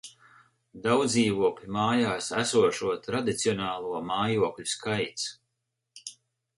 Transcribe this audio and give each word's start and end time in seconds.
Daudzdzīvokļu 0.85 1.69
mājās 1.75 2.31
esošo 2.45 2.97
tradicionālo 3.11 4.03
mājokļu 4.11 4.71
skaits 4.77 5.33